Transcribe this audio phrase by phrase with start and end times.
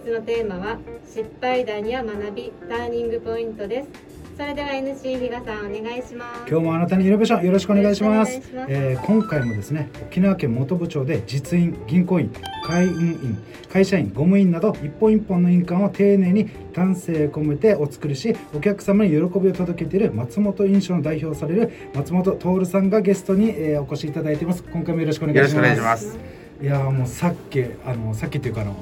[0.00, 3.88] 日のテーマは失敗談や学びターニングポイントです。
[4.34, 6.48] それでは NC 比嘉さんお願いします。
[6.48, 8.34] 今日もあなたにイノベーションよろしくお願いします。
[8.34, 8.80] よろしくお願いします。
[8.80, 12.32] えー今回もですね沖縄県本部町で実印銀行員
[12.64, 13.38] 会運員
[13.70, 24.62] 会社員ゴム員など一本一本の印鑑を丁寧に丹精込めてお作りしお客様に喜びを届けている松本印書の代表される松本徹さんがゲストに、えーお越しいただいています。
[24.64, 26.18] 今回もよろしくお願いします
[26.62, 28.76] いやーもうさっきあのさっきっていうかあの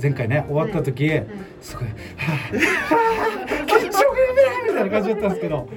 [0.00, 1.06] 前回ね終わった時、
[1.60, 1.84] すごい
[2.16, 5.68] 「はぁはぁ緊張がやめない!」みたいな感じだったんですけど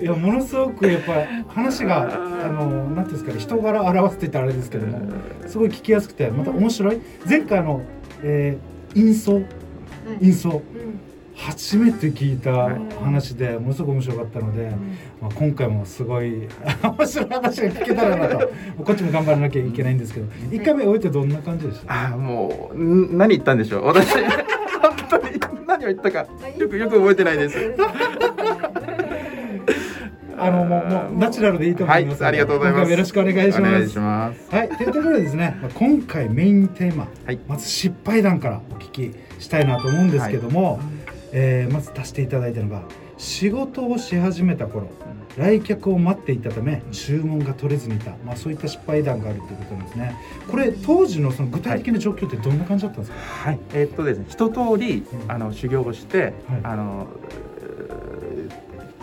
[0.00, 2.02] いやものすごくやっぱ話が
[2.44, 5.00] あのなんていうんですかね人柄を表すって言ったらあれですけども
[5.48, 7.82] すごい聞きやすくてまた面白い前回あの、
[8.22, 9.44] えー、印象はい
[10.20, 10.62] 印象うん
[11.40, 12.68] 初めて聞いた
[13.02, 14.98] 話でものすごく面白かったので、うん。
[15.22, 16.48] まあ、今回もすごい
[16.82, 18.50] 面白い話が聞けたらなと。
[18.84, 21.92] こっちも頑張らなきゃいけないんですけど1回目終えてどんな感じでした？
[21.94, 23.86] あーもうん何言ったんでしょう？
[23.86, 24.14] 私。
[24.82, 25.22] 本当に。
[25.66, 26.26] 何を言ったか。
[26.58, 27.56] よくよく覚えてないです。
[30.40, 32.90] あのもうもうナチュラルでいいと思いますはいありがとうございます。
[32.92, 33.58] よろしくお願いします。
[33.58, 37.38] お願いしますはい、というところでですね、まあ今回メインテーマ、はい。
[37.48, 40.78] まず失敗談からお聞きしたいなと思うんですけども、
[41.32, 42.82] えーまず出していただいたのが
[43.16, 44.88] 仕事をし始めた頃
[45.36, 50.16] 来客を待っていたため注文が取れずにいた、まあ、そういった失敗談があるということなんですね。
[50.50, 53.58] これ当時のその具体的な状況ってどんな感じだったんですか、はい。
[53.72, 55.30] えーっとですね一通りうん。
[55.32, 56.34] あの修行をして、はい。
[56.62, 57.08] あの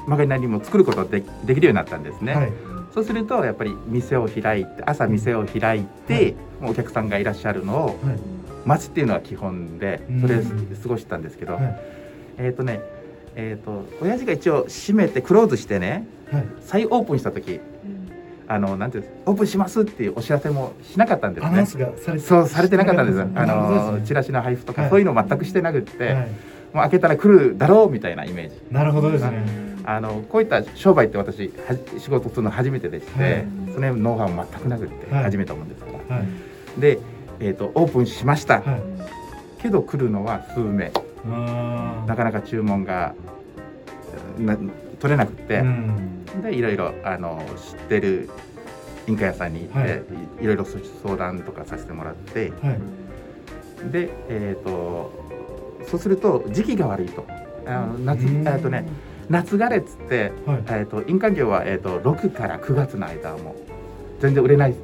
[0.08, 2.54] まがいなりも作ることがでできるようになったんですね、はい。
[2.94, 7.96] そうするとやっぱり店を開いて朝店を開いて、お客さんがいらっしゃるのをはい。
[8.66, 10.44] 待つっていうのは基本でそれで
[10.82, 11.82] 過ごしたんですけど、はい
[12.38, 12.82] えっ、とね
[13.36, 16.46] えっ、と親父が一応閉めてクローズしてねはい。
[16.62, 17.60] 再オープンした時
[18.48, 21.50] あのなんていうんですオープンしますっていうお知らせもしなかったんですね。
[21.50, 23.18] アナウンスがされてそうされてなかったんです。
[23.18, 23.34] ですね。
[23.34, 24.90] のチラシの配布とか、はい。
[24.92, 26.16] そういうの全くしてなくって、はい。
[26.16, 26.30] もう
[26.74, 28.56] 開けたら来るだろうみたいなイメージ。
[28.72, 29.44] なるほどですね。
[29.88, 33.46] あのこういった商売って私はじ仕事するの初めてでして、はい。
[33.74, 35.24] そのノウハウも全くなくってはい。
[35.24, 36.80] 始めたもんですから、はい。
[36.80, 37.00] で、
[37.40, 39.62] えー、とオープンしました、はい。
[39.62, 40.88] けど来るのは数名。
[40.88, 43.16] あーなかなか注文が
[44.38, 44.58] な
[45.00, 46.42] 取れなくって、うん。
[46.42, 48.30] でいろいろあの知ってる
[49.08, 49.90] 印鑑屋さんに行って、はい。
[50.42, 52.52] い、いろいろ相談とかさせてもらって。
[52.62, 53.92] はい。
[53.92, 55.12] で、えー、と
[55.88, 57.26] そうすると時期が悪いと。
[57.68, 58.48] あの夏,、うん。
[58.48, 58.86] えーとね、
[59.30, 60.64] 夏枯れっつって、はい。
[60.68, 63.56] えー、と印鑑業は、えー、と6から9月の間はもう
[64.22, 64.76] 全然売れない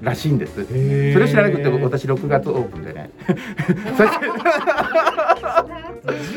[0.00, 0.64] らしいんです。
[0.64, 0.72] そ
[1.18, 3.10] れを知らなくて私6月オープンでね。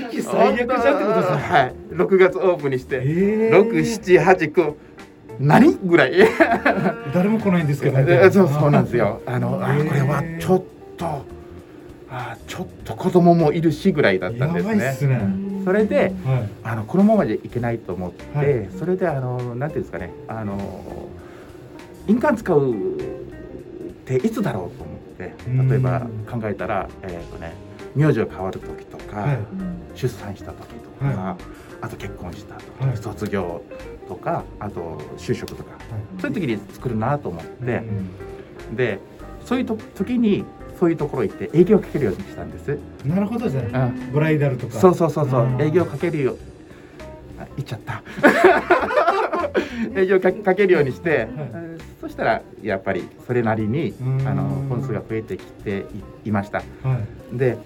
[0.09, 1.73] 時期最悪じゃんってことですねはい。
[1.91, 4.73] 6月オープンにしてえ6789
[5.39, 6.13] 何ぐらい？
[7.13, 9.21] 誰も来ないんですけど、えそうそうなんですよ。
[9.25, 10.63] あのあこれはちょっ
[10.97, 11.05] と
[12.09, 14.93] あちょっと子供もいるしぐらいだったやんですね。
[14.93, 15.21] すね。
[15.63, 16.49] それではい。
[16.63, 18.67] あのこのままじゃいけないと思って、はい。
[18.79, 20.11] それであのなんていうんですかね。
[20.27, 20.57] あの
[22.07, 22.73] 印鑑使う
[24.15, 25.69] っていつだろうと思ってうん。
[25.69, 27.53] 例えば考えたらえっ、とね
[27.95, 29.37] 名字が変わる時とか、はい。
[29.95, 31.37] 出産した時とか、は
[31.81, 32.97] あと結婚した時、はい。
[32.97, 33.63] 卒業
[34.07, 35.71] とかあと就職とか
[36.19, 37.81] そういう時に作るなと思って、
[38.73, 38.99] で
[39.43, 40.45] そういうと時に
[40.79, 42.79] そういうところ行って営業かけるようにしたんです。
[43.05, 43.69] うんなるほどですね。
[43.73, 44.11] うん。
[44.11, 44.79] ブライダルとか。
[44.79, 45.45] そうそうそうそう。
[45.45, 46.37] うん営業かけるよ
[47.39, 48.03] あ言っちゃった。
[49.99, 51.66] 営業か かけるようにして、うん
[52.07, 54.27] そしたらやっぱりそれなりにうん。
[54.27, 55.85] あの本数が増えてきて
[56.23, 56.59] いいました。
[56.59, 56.99] は
[57.33, 57.37] い。
[57.37, 57.57] で、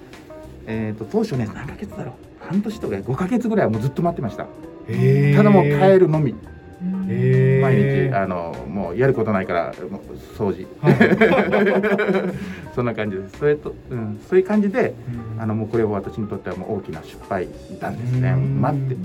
[0.66, 2.14] えー、と当初ね何ヶ月だろう。
[2.48, 4.46] 半年とか5ヶ月ぐらいはもうずっと待ってました。
[4.46, 6.00] ただもう帰。
[6.00, 6.34] るのみ。
[6.82, 10.02] 毎日あのもうやることないからもう
[10.36, 10.66] 掃除。
[10.82, 12.34] はい。
[12.74, 13.38] そんな感じです。
[13.38, 14.96] それと、うん、そういう感じで
[15.36, 15.42] うん。
[15.42, 17.48] あのもうこれは私にとってはもう大きな失敗
[17.80, 18.32] なんですね。
[18.32, 18.60] うん。
[18.60, 18.96] 待って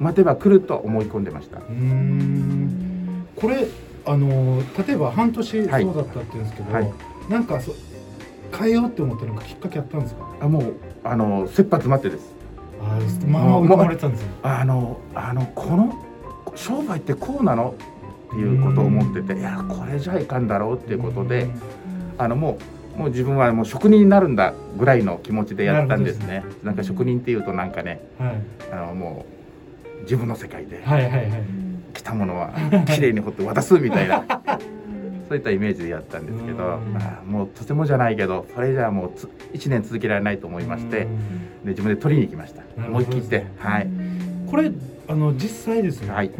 [0.00, 1.58] 待てば来ると思い込んでました。
[3.36, 3.66] これ
[4.08, 6.92] あの例えば半年そうだはいったって言うんですけど、はい。
[7.28, 7.74] なんかそ
[8.58, 10.26] 変えようって思ったのがきっかけあったんですか？
[10.40, 10.74] あもう
[11.04, 12.32] あの切羽詰まってです。
[12.80, 14.28] あーまあまあれてたんですよ。
[14.42, 16.04] あのあのこの
[16.54, 17.74] 商売ってこうなの？
[18.28, 21.48] っていうことを思ってていやこれじゃいかんだろうっていうことで
[22.18, 22.58] あのも
[22.94, 26.44] うもう自分はもう職人になるんだぐらいの気持ちでやったんですね。
[26.62, 28.42] なんか職人っていうとなんかねはい。
[28.70, 29.24] あのも
[29.98, 30.82] う自分の世界で。
[30.84, 31.42] はいはいはい。
[31.98, 32.52] 来たものは
[32.86, 34.22] 綺麗に彫って渡すみたいな
[35.28, 36.96] そういったイメージでやったんですけど、うん。
[36.96, 41.64] あーもうとてもじゃないけどそれじゃあもうつ1年続けられないと思いまして、うん。
[41.64, 42.62] で自分で取りに行きました。
[42.86, 43.44] 思い切って。
[43.58, 43.88] はい。
[44.50, 44.70] これ
[45.08, 46.30] あの実際ですね、はい。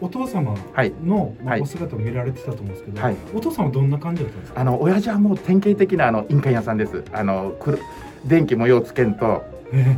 [0.00, 0.92] お父様はい。
[1.02, 1.32] の、
[1.62, 3.16] お姿を見られてたと思うんですけど、はい。
[3.34, 4.60] お父様はどんな感じだったんですか？
[4.60, 7.02] あの親父はもう典型的なあの印鑑屋さんです。
[7.12, 7.78] あのくる
[8.26, 9.44] 電気模様つけんと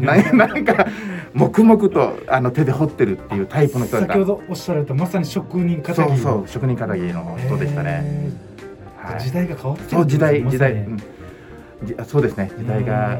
[0.00, 0.86] な なんか
[1.34, 4.14] 黙々とあの手で彫ってるっていうタイプの人だった。
[4.14, 9.14] 先ほどおっしゃられたまさに職人かそうそう職人肩着の人でしたね、へはい。
[9.16, 10.96] ー時代が変わってるそう時代時代、うん。
[12.04, 12.50] そうですね。
[12.58, 13.18] 時代が、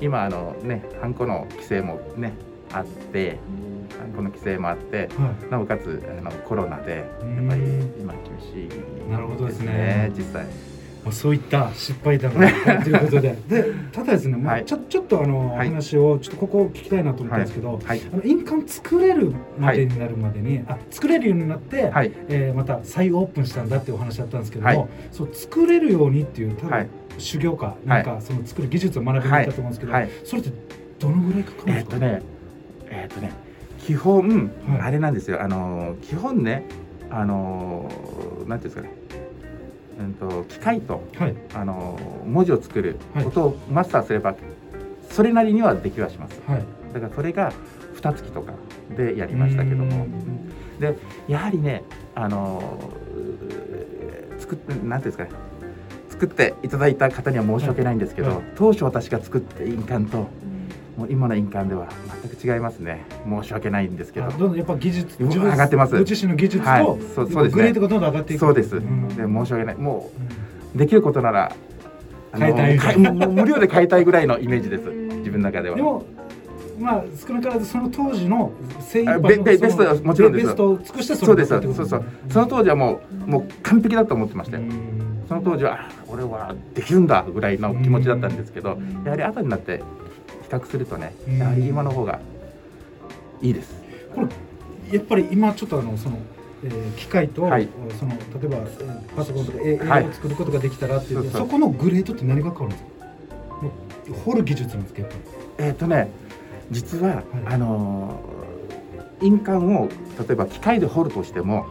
[0.00, 2.32] 今あのねハンコの規制もね
[2.72, 3.38] あって
[3.98, 7.04] ハンコの規制もあってはなおかつあのコロナでやっ
[7.48, 7.62] ぱり
[7.98, 10.10] 今厳しいなるほどですね。
[10.16, 10.44] 実際。
[10.44, 10.46] い、
[11.08, 12.50] まあ、そういった失敗談が
[12.82, 13.36] ということで。
[13.48, 14.64] でただですね、まあはい。
[14.66, 15.68] ちょちょっとあの、はい。
[15.68, 18.00] 話をちょっとここを聞きたいなと思ったんですけど、はい。
[18.12, 22.12] あの印鑑作れるまでになるまでに、あ作れるようになって、はい。
[22.28, 24.88] えーまた再オープンしたんだっていうお話だったんですけども、はい。
[25.10, 26.88] そう作れるようにっていう多分、はい。
[27.18, 30.10] 修行かなんかその作る技術を学びに行ったと思うんですけど、はい。
[30.24, 30.52] それって
[30.98, 32.22] どのぐらいかかるんですか、えーっとね
[32.90, 33.32] えーっとね
[33.78, 34.80] 基本、はい。
[34.82, 35.42] あれなんですよ。
[35.42, 36.64] あの基本ね
[37.10, 37.90] あの
[38.46, 38.92] なんていうんですかね
[39.98, 41.34] うんと機械とはい。
[41.54, 43.24] あの文字を作るはい。
[43.24, 44.34] ことをマスターすれば、
[45.10, 46.40] それなりにはできはします。
[46.46, 46.64] はい。
[46.94, 47.52] だからそれが
[47.94, 48.52] 二月とか
[48.96, 50.04] でやりましたけども。
[50.04, 50.48] うん。
[50.78, 50.96] で
[51.26, 51.82] やはりね
[52.14, 52.62] あの
[54.36, 55.30] う作ってなんていうんですかね。
[56.08, 58.40] 作っていただいた方には申し訳ないんですけど、はい。
[58.56, 60.28] 当初私が作った印鑑と
[60.98, 61.86] もう今の印鑑では
[62.24, 63.06] 全く違いますね。
[63.24, 64.26] 申し訳ないんですけど。
[64.26, 65.92] あどんどんやっぱ技術うん上がってます。
[65.92, 66.84] ご自身の技術と、はい。
[66.84, 67.62] そうそうですね。
[67.62, 68.40] グレードがどんどん上がっていく。
[68.40, 69.08] そうです、ん。
[69.10, 69.76] で申し訳ない。
[69.76, 70.10] も
[70.74, 71.52] うできることなら
[72.32, 72.98] あの変えたい。
[72.98, 74.90] 無料で買いたいぐらいのイメージです。
[74.90, 75.76] 自分の中では。
[75.76, 76.04] でも
[76.80, 80.46] まあ少なからずその当時の精一あ杯のベベベストはもちろんです。
[80.46, 85.24] ベストを尽くしてそうですそうそうその当時はもうもう完璧だと思ってましたよ、うん。
[85.28, 89.82] その当時はあ俺はできるんだぐらいの気持ちだったんですけどやはり後になって
[90.48, 91.38] 比較するとねうん。
[91.38, 92.20] やはり今の方が
[93.42, 93.74] いいです。
[94.14, 94.26] これ
[94.96, 96.18] やっぱり今ちょっとあのその、
[96.64, 97.68] えー機械と、はい。
[97.98, 100.04] その例えばえーパソコンとか絵はい。
[100.04, 102.82] 絵を作ることができたらっていう、そうそこのグレードって何が変わるんです
[104.12, 104.20] か？
[104.24, 105.02] 掘る技術なんですか
[105.58, 106.10] えっ、とね
[106.70, 107.24] 実は、い。
[107.46, 108.38] あのー
[109.20, 111.66] 印鑑を例えば機械で彫るとしても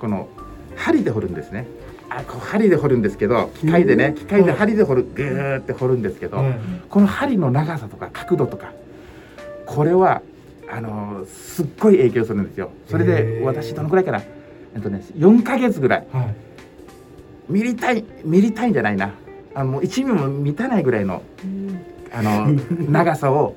[0.00, 0.28] この
[0.76, 1.66] 針で彫るんですね。
[2.08, 6.58] あこう針で彫るんですけど機械でね機械で針で彫るグーって彫るんですけど、はい
[6.88, 8.72] この針の長さとか角度とか
[9.66, 10.22] これは
[10.70, 12.70] あのーすっごい影響するんですよ。
[12.88, 13.42] それへでー。
[13.42, 14.22] 私どのくらいかな。
[14.74, 16.06] えっとね4ヶ月ぐらい。
[16.12, 16.34] はい。
[17.48, 19.12] ミリ単位ミリ単位じゃないな。
[19.54, 21.22] あのもう1ミリも満たないぐらいの
[22.12, 22.52] あの
[22.88, 23.56] 長さを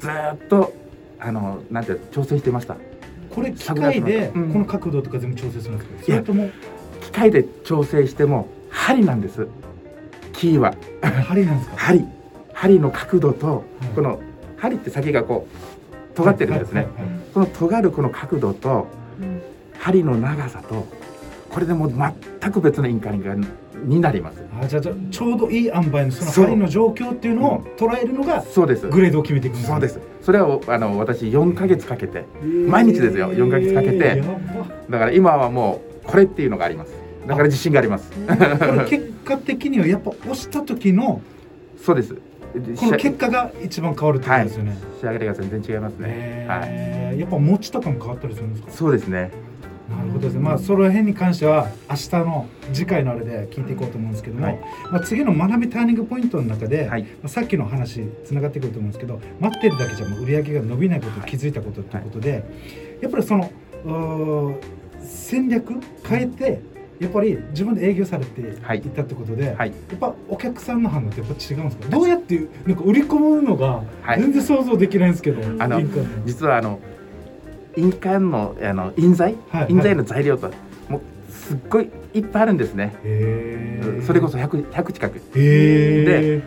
[0.00, 0.72] ずーっと
[1.18, 2.76] あのなんて調整してました
[3.30, 4.52] これ機械でうん。
[4.52, 6.50] この角度とか全部調整するんですか、それとも？
[7.00, 9.46] 機械で調整しても針なんです。
[10.32, 10.74] キーは。
[11.26, 11.76] 針なんですか？
[11.76, 12.04] 針。
[12.52, 14.20] 針の角度とはいこの
[14.56, 15.46] 針って先がこ
[16.12, 16.86] う尖ってるんですね。
[17.32, 18.86] この尖るこの角度と
[19.78, 20.86] 針の長さと
[21.48, 21.92] これでもう
[22.40, 23.34] 全く別の印鑑が
[23.82, 24.44] になります。
[24.60, 28.86] あじゃあじゃあちょうどいい塩梅のその針の状況っていうのを捉えるのがそうです。
[28.88, 29.72] グレードを決めていくんですね。
[29.72, 30.00] そうです
[30.30, 32.24] それをあの私4ヶ月かけて
[32.68, 34.22] 毎日ですよ4ヶ月かけて。
[34.88, 36.92] だから今はもうこれっていうのがあります。
[37.26, 38.12] だから自信があります。
[38.88, 41.20] 結果的にはやっぱ押した時の
[41.82, 42.14] そうです。
[42.14, 42.20] こ
[42.86, 46.46] の結果が一番変わるってことですよね、仕上がりが全然違いますね。
[46.48, 46.64] は
[47.14, 47.18] い。
[47.18, 48.70] やっぱ持ちとかも変わったりするんですか？
[48.70, 49.32] そうですね
[49.90, 50.40] なるほどですね。
[50.40, 54.60] まあその辺に関しては明日の次回のあれで聞いていこうと思うんですけども、はい。
[54.90, 57.02] まあ、次の学びターニングポイントの中で、はい。
[57.02, 62.44] まあ、さっきの話つながってくると思うんですけど待ってるだけじゃもう売り上げが伸びないことに気づいたことということで、
[63.00, 63.50] やっぱりその
[65.02, 65.74] 戦略
[66.06, 66.62] 変えて
[67.00, 69.70] やっぱり自分で営業されていはいったってことで、やはい。
[69.70, 71.88] っぱお客さんの反応ってやっぱ違うんですか？
[71.88, 74.20] どうやってなんか売り込むのがはい。
[74.20, 75.80] 全然想像できないんですけど、あの。
[76.26, 76.78] 実はあの
[77.76, 80.50] 印鑑のあの印材、はい印材の材料と
[80.88, 82.94] もうすっごいいっぱいあるんですね、
[84.06, 85.18] それこそ 100, 100近く。
[85.36, 86.42] へ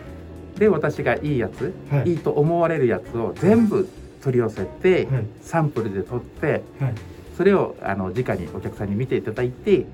[0.56, 0.58] ー。
[0.58, 2.10] で私がいいやつ、はい。
[2.10, 3.88] い、いと思われるやつを全部
[4.22, 5.26] 取り寄せて、はい。
[5.42, 6.94] サンプルで取ってはい。
[7.36, 9.86] それをあの直にお客さんに見ていただいてで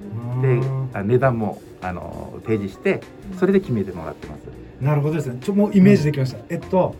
[0.92, 3.00] 値段もあの提示して
[3.38, 4.40] それで決めてもらってます。
[4.84, 5.38] なるほどですね。
[5.40, 6.94] ちょもうイメージできました、えっと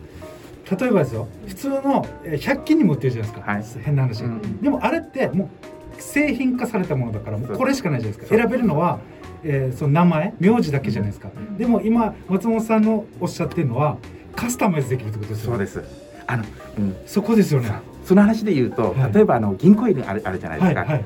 [0.79, 3.63] 例えばですよ普通のえー100均にも売ってるじゃないですか、はい。
[3.83, 4.61] 変な話、うん。
[4.61, 5.49] でもあれっても
[5.97, 8.37] う製品化されたものだからもうこれしかないじゃないですか。
[8.37, 8.99] 選べるのは、
[9.43, 13.97] えーその名前名字だけじゃないですか、でも今松本さんのおっしゃってるのは
[14.35, 15.65] カスタマイズできるってことですよね。
[15.67, 16.11] そうです。
[16.27, 16.43] あの、
[16.77, 17.71] うん、そこですよね。
[18.05, 19.13] その話で言うと、はい。
[19.13, 21.05] 例えばあの銀行員あるあるじゃないですか、はいはい。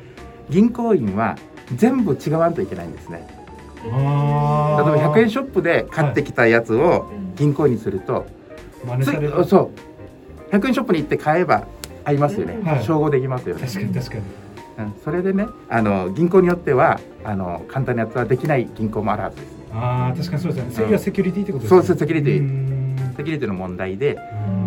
[0.50, 1.36] 銀行員は
[1.76, 3.28] 全部違わんといけないんですね。
[3.92, 8.26] あ例えば100円シショップで買ってきたやつを銀行員にすると、
[8.86, 9.72] 真似されるそ
[10.52, 10.52] う。
[10.56, 11.66] 100円ショップに行って買えば
[12.04, 12.84] 合いますよね、はい。
[12.84, 14.22] 照合できますよね、確かに確かに。
[14.78, 19.48] うん、それでねあの銀行によってはあの簡単なやつはできない銀行もあるはずです。
[19.74, 20.72] ああ確かにそうですよね。
[20.72, 22.40] それがセキュリティってことですそうそうセキュリティ。
[22.40, 24.20] ィセキュリティの問題で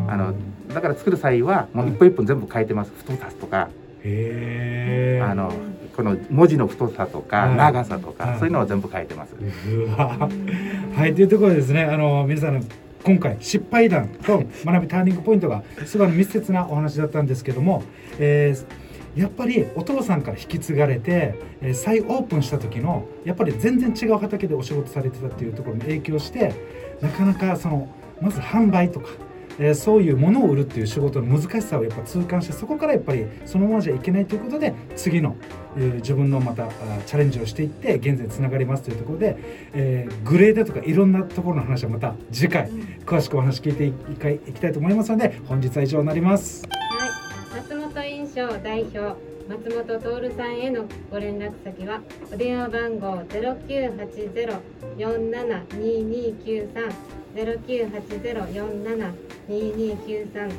[0.08, 0.34] あの
[0.72, 2.92] だから作る際はもう一本一本全部変えてます。
[2.96, 3.68] 太さとか。
[4.02, 5.52] へえあの
[5.96, 7.56] この文字の太さとかはい。
[7.56, 8.38] 長さとか、はい。
[8.38, 12.60] そういうのを全部変えてます、はいというところでですねあの皆さんの
[13.08, 17.82] 今回失敗談と学びターニングポイントがすごい密接なお話だったんですけども、
[18.18, 26.52] えーやっぱりお父さんから引き継がれて、えー再オープンした時のやっぱり全然違う畑でお仕事されてたっていうところに影響して
[27.00, 27.88] なかなかその
[28.20, 29.08] まず販売とか、
[29.58, 35.36] えーそういうものを売るっていう仕事の難しさをやっぱ痛感してそこからやっぱりそのままじゃいけないということで次の、
[35.76, 36.70] えー自分のまたあ
[37.06, 39.36] チャレンジをしていって現在につながりますというところで、
[39.74, 42.70] えーグレードとかいろんなところの話はまた次回
[43.04, 46.66] 詳しくお話聞いていきたいいきたいと思いますので本日は以上になります。
[46.68, 48.98] はい、松本印象代表
[49.48, 52.00] 松本徹さんへのご連絡先は
[52.30, 53.40] お電話番号ゼ
[57.34, 59.14] ロ九八ゼロ四七二二九三ゼロ九八ゼロ四七
[59.48, 60.50] 二二九三。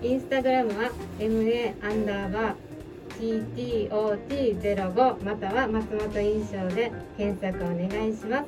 [0.00, 8.46] インスタグラムは MA アンダーバー TTOT05 または松本印象で検索お願いします。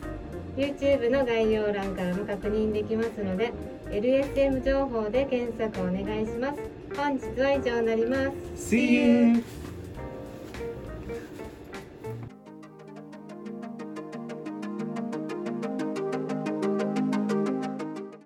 [0.57, 3.53] YouTube の概要欄からも確認できますので
[3.91, 6.61] LSM 情報で検索お願いします。
[6.97, 8.75] 本日は以上になります。
[8.77, 9.70] See you!